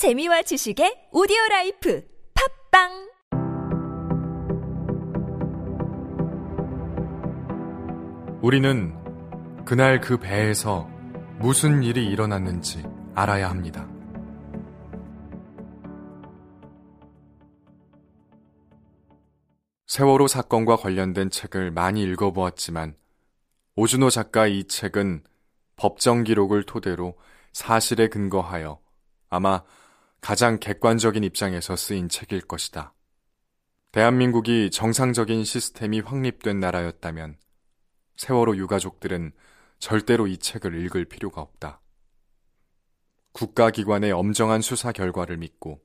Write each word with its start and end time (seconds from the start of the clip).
재미와 0.00 0.40
지식의 0.40 1.10
오디오 1.12 1.36
라이프 1.50 2.02
팟빵 2.70 3.10
우리는 8.40 8.96
그날 9.66 10.00
그 10.00 10.16
배에서 10.16 10.88
무슨 11.38 11.82
일이 11.82 12.06
일어났는지 12.06 12.82
알아야 13.14 13.50
합니다. 13.50 13.86
세월호 19.86 20.28
사건과 20.28 20.76
관련된 20.76 21.28
책을 21.28 21.72
많이 21.72 22.02
읽어보았지만 22.04 22.94
오준호 23.76 24.08
작가의 24.08 24.60
이 24.60 24.64
책은 24.64 25.24
법정 25.76 26.24
기록을 26.24 26.62
토대로 26.62 27.18
사실에 27.52 28.08
근거하여 28.08 28.80
아마 29.28 29.62
가장 30.20 30.58
객관적인 30.58 31.24
입장에서 31.24 31.76
쓰인 31.76 32.08
책일 32.08 32.42
것이다. 32.42 32.94
대한민국이 33.92 34.70
정상적인 34.70 35.44
시스템이 35.44 36.00
확립된 36.00 36.60
나라였다면 36.60 37.36
세월호 38.16 38.56
유가족들은 38.56 39.32
절대로 39.78 40.26
이 40.26 40.36
책을 40.36 40.74
읽을 40.84 41.06
필요가 41.06 41.40
없다. 41.40 41.80
국가기관의 43.32 44.12
엄정한 44.12 44.60
수사 44.60 44.92
결과를 44.92 45.38
믿고 45.38 45.80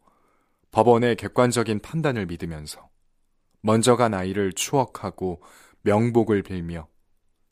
법원의 0.72 1.16
객관적인 1.16 1.80
판단을 1.80 2.26
믿으면서 2.26 2.90
먼저 3.62 3.96
간 3.96 4.14
아이를 4.14 4.52
추억하고 4.52 5.42
명복을 5.82 6.44
빌며 6.44 6.88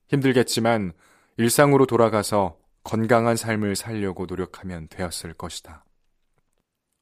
힘들겠지만 0.10 0.94
일상으로 1.38 1.86
돌아가서 1.86 2.58
건강한 2.84 3.38
삶을 3.38 3.76
살려고 3.76 4.26
노력하면 4.26 4.88
되었을 4.90 5.34
것이다. 5.34 5.86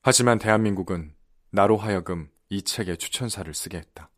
하지만 0.03 0.39
대한민국은 0.39 1.13
나로 1.51 1.77
하여금 1.77 2.27
이 2.49 2.63
책의 2.63 2.97
추천사를 2.97 3.53
쓰게 3.53 3.77
했다. 3.77 4.09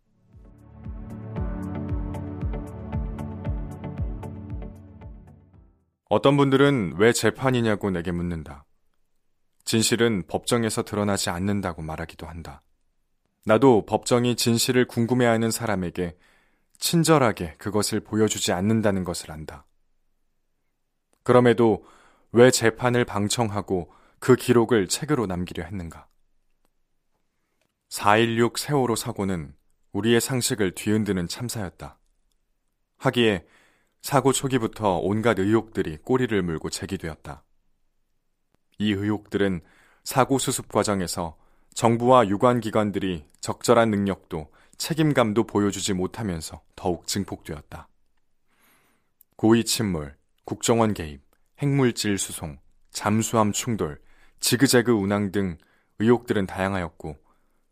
어떤 6.10 6.38
분들은 6.38 6.94
왜 6.98 7.12
재판이냐고 7.12 7.90
내게 7.90 8.12
묻는다. 8.12 8.66
진실은 9.66 10.24
법정에서 10.28 10.84
드러나지 10.84 11.30
않는다고 11.30 11.82
말하기도 11.82 12.28
한다. 12.28 12.62
나도 13.46 13.86
법정이 13.86 14.38
진실을 14.38 14.88
궁금해하는 14.88 15.52
사람에게 15.52 16.16
친절하게 16.78 17.56
그것을 17.58 18.00
보여주지 18.00 18.54
않는다는 18.54 19.04
것을 19.04 19.32
안다. 19.32 19.66
그럼에도 21.24 21.86
왜 22.32 22.52
재판을 22.52 23.04
방청하고 23.04 23.92
그 24.24 24.38
기록을 24.38 24.88
책으로 24.88 25.26
남기려 25.26 25.66
했는가? 25.66 26.08
4.16 27.90 28.58
세월호 28.58 28.96
사고는 28.96 29.54
우리의 29.92 30.22
상식을 30.22 30.76
뒤흔드는 30.76 31.28
참사였다. 31.28 32.00
하기에 33.00 33.46
사고 34.02 34.32
초기부터 34.32 35.00
온갖 35.00 35.40
의혹들이 35.40 35.98
꼬리를 35.98 36.42
물고 36.42 36.70
제기되었다. 36.70 37.44
이 38.78 38.94
의혹들은 38.94 39.60
사고 40.06 40.40
수습 40.40 40.72
과정에서 40.72 41.38
정부와 41.74 42.30
유관 42.30 42.62
기관들이 42.62 43.26
적절한 43.42 43.90
능력도 43.90 44.50
책임감도 44.78 45.44
보여주지 45.48 45.92
못하면서 45.92 46.62
더욱 46.78 47.08
증폭되었다. 47.08 47.90
고의 49.36 49.66
침몰, 49.66 50.16
국정원 50.46 50.94
개입, 50.94 51.22
핵물질 51.60 52.18
수송, 52.18 52.58
잠수함 52.90 53.52
충돌, 53.52 54.02
지그재그 54.44 54.92
운항 54.92 55.32
등 55.32 55.58
의혹들은 56.00 56.48
다양하였고 56.48 57.16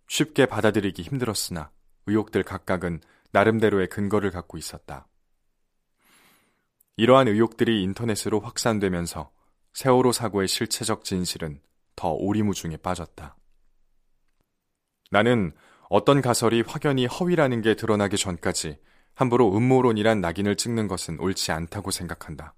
쉽게 0.08 0.46
받아들이기 0.46 1.02
힘들었으나 1.02 1.70
의혹들 2.06 2.44
각각은 2.44 3.02
나름대로의 3.32 3.88
근거를 3.90 4.32
갖고 4.32 4.58
있었다. 4.58 5.06
이러한 6.96 7.28
의혹들이 7.28 7.84
인터넷으로 7.84 8.40
확산되면서 8.40 9.32
세월호 9.74 10.14
사고의 10.14 10.48
실체적 10.48 11.04
진실은 11.04 11.60
더 11.98 12.14
오리무중에 12.14 12.78
빠졌다. 12.78 13.36
나는 15.12 15.52
어떤 15.90 16.22
가설이 16.22 16.62
확연히 16.66 17.06
허위라는 17.06 17.62
게 17.62 17.76
드러나기 17.76 18.16
전까지 18.16 18.80
함부로 19.14 19.54
음모론이란 19.58 20.22
낙인을 20.22 20.56
찍는 20.56 20.88
것은 20.88 21.20
옳지 21.20 21.52
않다고 21.52 21.92
생각한다. 21.92 22.54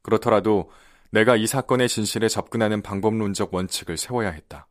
그렇더라도 0.00 0.70
내가 1.12 1.36
이 1.36 1.46
사건의 1.46 1.90
진실에 1.90 2.26
접근하는 2.26 2.80
방법론적 2.80 3.52
원칙을 3.52 3.98
세워야 3.98 4.30
했다. 4.30 4.66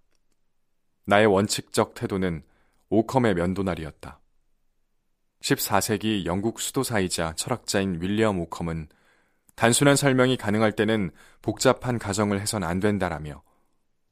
나의 1.06 1.28
원칙적 1.28 1.94
태도는 1.94 2.42
오컴의 2.90 3.36
면도날이었다. 3.36 4.20
14세기 5.44 6.26
영국 6.26 6.60
수도사이자 6.60 7.34
철학자인 7.36 8.02
윌리엄 8.02 8.40
오컴은 8.40 8.90
단순한 9.56 9.96
설명이 9.96 10.38
가능할 10.38 10.72
때는 10.72 11.12
복잡한 11.44 12.00
가정을 12.00 12.42
해선 12.42 12.64
안 12.64 12.80
된다라며 12.80 13.44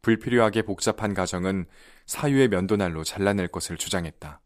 불필요하게 0.03 0.61
복잡한 0.61 1.15
가정은 1.15 1.65
사유의 2.05 2.49
면도날로 2.49 3.03
잘라낼 3.03 3.47
것을 3.47 3.75
주장했다. 3.75 4.39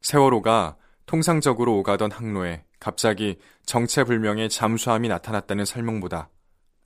세월호가 0.00 0.78
통상적으로 1.04 1.76
오가던 1.78 2.10
항로에 2.10 2.64
갑자기 2.84 3.38
정체불명의 3.64 4.50
잠수함이 4.50 5.08
나타났다는 5.08 5.64
설명보다 5.64 6.28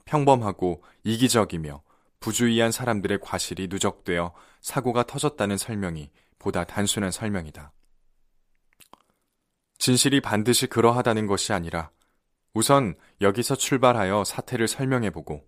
평범하고 0.05 0.81
이기적이며 1.03 1.83
부주의한 2.21 2.71
사람들의 2.71 3.19
과실이 3.21 3.67
누적되어 3.69 4.33
사고가 4.61 5.03
터졌다는 5.03 5.57
설명이 5.57 6.09
보다 6.37 6.63
단순한 6.63 7.11
설명이다. 7.11 7.73
진실이 9.77 10.21
반드시 10.21 10.67
그러하다는 10.67 11.27
것이 11.27 11.51
아니라 11.51 11.91
우선 12.53 12.95
여기서 13.19 13.55
출발하여 13.57 14.23
사태를 14.23 14.69
설명해보고 14.69 15.45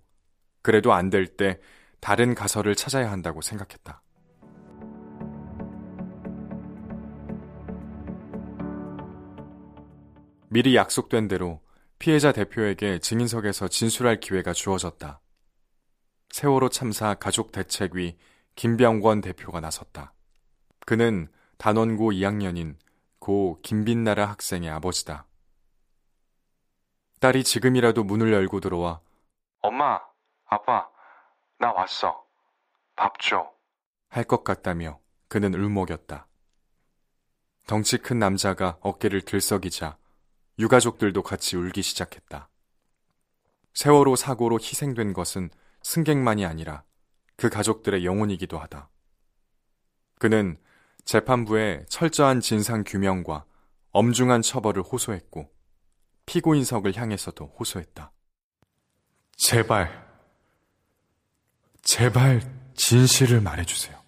그래도 0.62 0.92
안 0.92 1.10
될 1.10 1.38
때 1.38 1.62
다른 2.02 2.36
가설을 2.36 2.76
찾아야 2.76 3.10
한다고 3.10 3.40
생각했다. 3.42 4.02
미리 10.54 10.76
약속된 10.76 11.30
대로 11.30 11.62
피해자 11.98 12.34
대표에게 12.34 13.00
증인석에서 13.00 13.70
진술할 13.70 14.20
기회가 14.20 14.52
주어졌다. 14.52 15.22
세월호 16.32 16.68
참사 16.68 17.14
가족 17.14 17.54
대책위 17.54 18.18
김병권 18.56 19.22
대표가 19.22 19.62
나섰다. 19.62 20.14
그는 20.86 21.30
단원고 21.58 22.12
2학년인 22.12 22.76
고 23.20 23.62
김빈나라 23.62 24.26
학생의 24.26 24.70
아버지다. 24.72 25.26
딸이 27.22 27.46
지금이라도 27.46 28.04
문을 28.04 28.34
열고 28.34 28.60
들어와 28.60 29.00
엄마, 29.62 30.02
아빠, 30.48 30.90
나 31.60 31.72
왔어. 31.72 32.26
밥 32.98 33.18
줘. 33.22 33.50
할 34.10 34.26
것 34.26 34.44
같다며 34.44 35.00
그는 35.30 35.54
울먹였다. 35.54 36.28
덩치 37.68 37.98
큰 38.00 38.20
남자가 38.20 38.78
어깨를 38.82 39.22
들썩이자 39.22 39.96
유가족들도 40.62 41.24
같이 41.24 41.58
울기 41.58 41.82
시작했다. 41.82 42.48
세월호 43.74 44.16
사고로 44.16 44.60
희생된 44.60 45.14
것은 45.14 45.50
승객만이 45.82 46.46
아니라 46.46 46.84
그 47.36 47.50
가족들의 47.50 48.06
영혼이기도 48.06 48.60
하다. 48.60 48.90
그는 50.20 50.58
재판부에 51.04 51.86
철저한 51.90 52.42
진상 52.42 52.84
규명과 52.86 53.46
엄중한 53.90 54.44
처벌을 54.44 54.84
호소했고 54.84 55.52
피고인석을 56.28 56.96
향해서도 56.96 57.56
호소했다. 57.60 58.12
제발, 59.38 60.08
제발 61.82 62.42
진실을 62.76 63.42
말해주세요. 63.42 64.01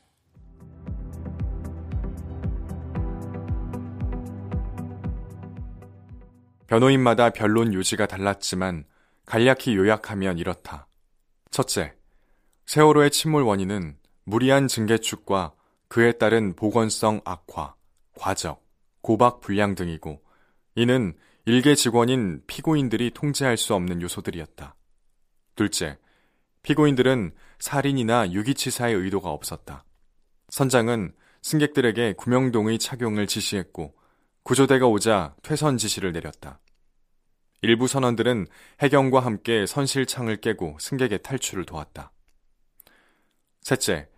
변호인마다 6.73 7.29
변론 7.29 7.71
요지가 7.75 8.07
달랐지만 8.07 8.85
간략히 9.27 9.75
요약하면 9.75 10.39
이렇다. 10.39 10.87
첫째, 11.51 11.93
세월호의 12.65 13.11
침몰 13.11 13.43
원인은 13.43 13.95
무리한 14.23 14.67
증개축과 14.67 15.53
그에 15.87 16.13
따른 16.13 16.55
보건성 16.55 17.21
악화, 17.25 17.75
과적, 18.17 18.65
고박 19.01 19.39
불량 19.39 19.75
등이고 19.75 20.23
이는 20.73 21.15
일개 21.45 21.75
직원인 21.75 22.41
피고인들이 22.47 23.11
통제할 23.11 23.55
수 23.55 23.75
없는 23.75 24.01
요소들이었다. 24.01 24.73
둘째, 25.53 25.99
피고인들은 26.63 27.35
살인이나 27.59 28.31
유기치사의 28.31 28.95
의도가 28.95 29.29
없었다. 29.29 29.85
선장은 30.49 31.13
승객들에게 31.43 32.13
구명동의 32.13 32.79
착용을 32.79 33.27
지시했고 33.27 33.93
구조대가 34.41 34.87
오자 34.87 35.35
퇴선 35.43 35.77
지시를 35.77 36.13
내렸다. 36.13 36.59
일부 37.63 37.87
선원들은 37.87 38.47
해경과 38.81 39.21
함께 39.21 39.65
선실창을 39.65 40.35
깨고 40.41 40.75
승객의 40.81 41.23
탈출을 41.23 41.63
도왔다. 41.63 42.11
셋째, 43.61 44.09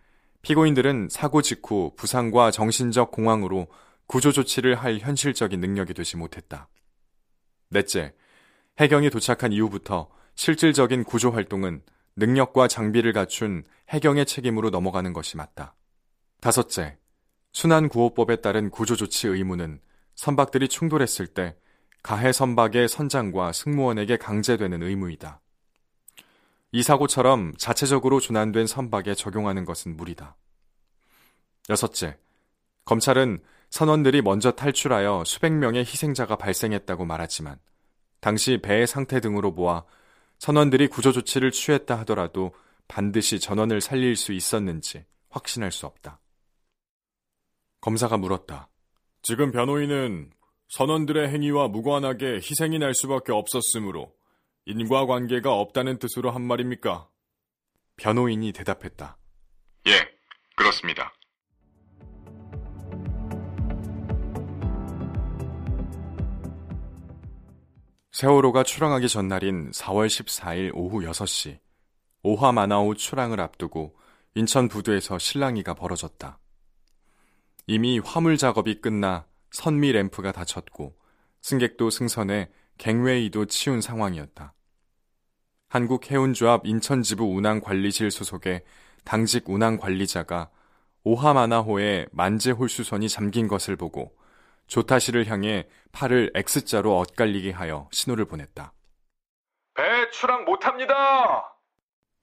피고인들은 0.42 1.10
사고 1.12 1.44
직후 1.44 1.94
부상과 1.96 2.50
정신적 2.50 3.12
공황으로 3.12 3.68
구조 4.08 4.32
조치를 4.32 4.74
할 4.74 4.98
현실적인 4.98 5.60
능력이 5.60 5.94
되지 5.94 6.18
못했다. 6.18 6.70
넷째, 7.70 8.16
해경이 8.80 9.12
도착한 9.12 9.52
이후부터 9.52 10.10
실질적인 10.34 11.04
구조 11.04 11.30
활동은 11.30 11.84
능력과 12.16 12.68
장비를 12.68 13.14
갖춘 13.14 13.64
해경의 13.90 14.26
책임으로 14.26 14.72
넘어가는 14.72 15.14
것이 15.14 15.38
맞다. 15.38 15.76
다섯째, 16.42 16.98
순환구호법에 17.54 18.38
따른 18.38 18.72
구조 18.72 18.96
조치 18.96 19.28
의무는 19.28 19.80
선박들이 20.16 20.68
충돌했을 20.68 21.28
때 21.28 21.56
가해 22.06 22.32
선박의 22.32 22.88
선장과 22.88 23.52
승무원에게 23.52 24.18
강제되는 24.18 24.84
의무이다. 24.84 25.42
이 26.72 26.84
사고처럼 26.84 27.54
자체적으로 27.58 28.20
조난된 28.20 28.68
선박에 28.68 29.16
적용하는 29.16 29.66
것은 29.66 29.98
무리다. 29.98 30.36
여섯째, 31.68 32.20
검찰은 32.86 33.42
선원들이 33.72 34.22
먼저 34.22 34.52
탈출하여 34.52 35.24
수백 35.26 35.54
명의 35.54 35.80
희생자가 35.80 36.36
발생했다고 36.36 37.06
말하지만 37.06 37.58
당시 38.20 38.60
배의 38.62 38.86
상태 38.86 39.20
등으로 39.20 39.56
보아 39.56 39.84
선원들이 40.38 40.90
구조 40.90 41.12
조치를 41.12 41.50
취했다 41.50 41.98
하더라도 42.02 42.54
반드시 42.88 43.40
전원을 43.40 43.82
살릴 43.82 44.16
수 44.16 44.32
있었는지 44.32 45.06
확신할 45.30 45.72
수 45.72 45.88
없다. 45.88 46.20
검사가 47.82 48.18
물었다. 48.18 48.70
지금 49.24 49.52
변호인은 49.52 50.36
선원들의 50.70 51.30
행위와 51.30 51.68
무관하게 51.68 52.36
희생이 52.36 52.80
날 52.80 52.94
수밖에 52.94 53.32
없었으므로 53.32 54.14
인과관계가 54.66 55.54
없다는 55.54 56.00
뜻으로 56.00 56.32
한 56.32 56.42
말입니까? 56.42 57.08
변호인이 57.98 58.52
대답했다. 58.52 59.18
예, 59.88 59.92
그렇습니다. 60.56 61.14
세월호가 68.12 68.64
출항하기 68.64 69.10
전날인 69.10 69.72
4월 69.72 70.08
14일 70.08 70.72
오후 70.74 71.02
6시, 71.02 71.60
오화 72.24 72.54
마나오 72.54 72.96
출항을 72.96 73.42
앞두고 73.42 73.96
인천 74.36 74.68
부두에서 74.68 75.20
실랑이가 75.20 75.74
벌어졌다. 75.74 76.40
이미 77.68 78.00
화물 78.00 78.38
작업이 78.38 78.80
끝나 78.82 79.26
선미 79.56 79.94
램프가 79.94 80.34
닫혔고 80.34 80.98
승객도 81.42 81.90
승선해 81.90 82.50
갱웨이도 82.78 83.46
치운 83.46 83.80
상황이었다. 83.80 84.54
한국해운조합 85.70 86.66
인천지부 86.66 87.24
운항관리실 87.24 88.12
소속의 88.12 88.66
당직 89.06 89.50
운항관리자가 89.50 90.50
오하마나호에 91.06 92.08
만재 92.12 92.52
홀수선이 92.52 93.08
잠긴 93.08 93.48
것을 93.48 93.78
보고 93.78 94.18
조타시를 94.68 95.28
향해 95.28 95.70
팔을 95.94 96.34
X자로 96.36 97.00
엇갈리게 97.00 97.52
하여 97.52 97.88
신호를 97.94 98.26
보냈다. 98.26 98.74
배 99.76 100.10
출항 100.12 100.44
못합니다! 100.44 100.94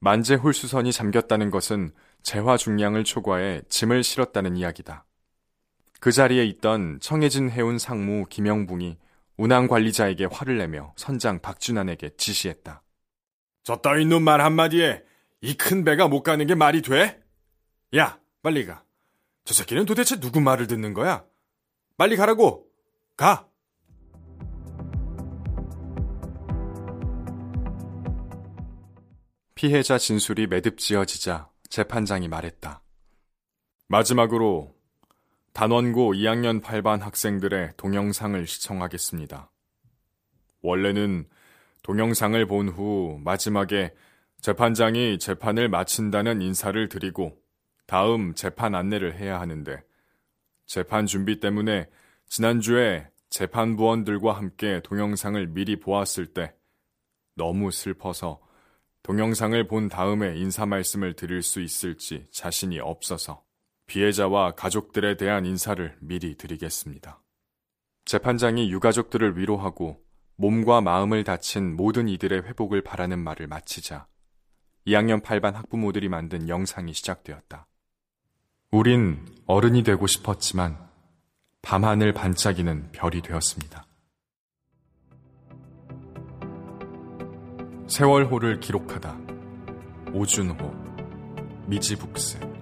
만재 0.01 0.35
홀수선이 0.35 0.93
잠겼다는 0.93 1.51
것은 1.51 1.95
재화 2.23 2.59
중량을 2.59 3.05
초과해 3.05 3.63
짐을 3.71 4.03
실었다는 4.03 4.57
이야기다. 4.57 5.07
그 6.03 6.11
자리에 6.11 6.45
있던 6.47 6.99
청해진 6.99 7.49
해운 7.49 7.79
상무 7.79 8.27
김영붕이 8.29 8.99
운항 9.37 9.69
관리자에게 9.69 10.25
화를 10.25 10.59
내며 10.59 10.93
선장 10.97 11.39
박준환에게 11.41 12.17
지시했다. 12.17 12.83
저 13.63 13.77
따위 13.77 14.05
놈 14.05 14.25
말 14.25 14.41
한마디에 14.41 15.05
이 15.43 15.55
큰 15.55 15.85
배가 15.85 16.09
못 16.09 16.25
가는 16.25 16.45
게 16.45 16.57
말이 16.57 16.83
돼? 16.83 17.23
야, 17.97 18.19
빨리 18.43 18.67
가. 18.67 18.83
저 19.45 19.55
새끼는 19.55 19.87
도대체 19.87 20.19
누구 20.19 20.41
말을 20.41 20.67
듣는 20.67 20.93
거야? 20.93 21.25
빨리 21.97 22.17
가라고! 22.17 22.67
가! 23.17 23.47
피해자 29.55 29.99
진술이 29.99 30.49
매듭지어지자 30.49 31.49
재판장이 31.69 32.27
말했다. 32.27 32.83
마지막으로 33.87 34.75
단원고 35.53 36.15
2학년 36.15 36.63
8반 36.63 37.01
학생들의 37.01 37.73
동영상을 37.77 38.47
시청하겠습니다. 38.47 39.51
원래는 40.63 41.29
동영상을 41.83 42.47
본 42.47 42.69
후 42.69 43.19
마지막에 43.23 43.93
재판장이 44.41 45.19
재판을 45.19 45.69
마친다는 45.69 46.41
인사를 46.41 46.89
드리고 46.89 47.39
다음 47.87 48.35
재판 48.35 48.75
안내를 48.75 49.17
해야 49.17 49.41
하는데 49.41 49.83
재판 50.67 51.07
준비 51.07 51.39
때문에 51.39 51.89
지난주에 52.27 53.09
재판부원들과 53.29 54.33
함께 54.33 54.81
동영상을 54.83 55.47
미리 55.49 55.79
보았을 55.79 56.27
때 56.27 56.55
너무 57.35 57.71
슬퍼서 57.71 58.41
동영상을 59.03 59.67
본 59.69 59.89
다음에 59.89 60.37
인사 60.37 60.65
말씀을 60.65 61.15
드릴 61.15 61.43
수 61.43 61.61
있을지 61.61 62.27
자신이 62.31 62.81
없어서 62.81 63.45
피해자와 63.87 64.53
가족들에 64.53 65.17
대한 65.17 65.45
인사를 65.45 65.97
미리 66.01 66.37
드리겠습니다. 66.37 67.21
재판장이 68.05 68.71
유가족들을 68.71 69.39
위로하고 69.39 70.03
몸과 70.37 70.81
마음을 70.81 71.25
다친 71.25 71.77
모든 71.77 72.09
이들의 72.09 72.43
회복을 72.43 72.83
바라는 72.83 73.19
말을 73.19 73.47
마치자 73.47 74.07
2학년 74.87 75.23
8반 75.23 75.53
학부모들이 75.53 76.09
만든 76.09 76.49
영상이 76.49 76.93
시작되었다. 76.93 77.69
우린 78.73 79.25
어른이 79.47 79.83
되고 79.83 80.07
싶었지만 80.07 80.79
밤하늘 81.61 82.13
반짝이는 82.13 82.91
별이 82.91 83.23
되었습니다. 83.23 83.87
세월호를 87.87 88.61
기록하다 88.61 89.19
오준호 90.15 90.57
미지북스 91.67 92.62